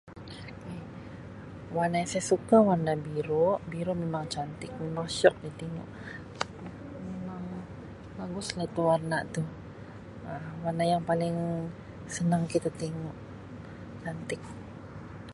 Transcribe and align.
Warna 1.77 1.97
yang 2.01 2.09
saya 2.11 2.25
suka 2.33 2.57
warna 2.69 2.93
biru. 3.05 3.47
Biru 3.71 3.93
memang 4.03 4.23
cantik, 4.33 4.71
memang 4.83 5.05
syiok 5.15 5.35
ditengok 5.45 5.89
memang 7.09 7.43
baguslah 8.17 8.67
tu 8.75 8.81
warna 8.91 9.17
tu, 9.35 9.43
Um 10.27 10.45
warna 10.63 10.83
yang 10.91 11.03
paling 11.09 11.35
senang 12.15 12.43
kita 12.53 12.69
tengok, 12.81 13.17
cantik. 14.03 14.41